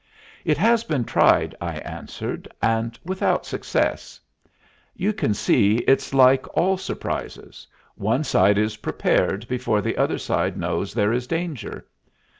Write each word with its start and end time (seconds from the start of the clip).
"It 0.43 0.57
has 0.57 0.83
been 0.83 1.03
tried," 1.05 1.53
I 1.61 1.75
answered, 1.77 2.47
"and 2.59 2.97
without 3.05 3.45
success. 3.45 4.19
You 4.95 5.13
can 5.13 5.35
see 5.35 5.75
it's 5.87 6.11
like 6.11 6.47
all 6.57 6.75
surprises. 6.77 7.67
One 7.93 8.23
side 8.23 8.57
is 8.57 8.77
prepared 8.77 9.47
before 9.47 9.79
the 9.83 9.97
other 9.97 10.17
side 10.17 10.57
knows 10.57 10.95
there 10.95 11.13
is 11.13 11.27
danger. 11.27 11.85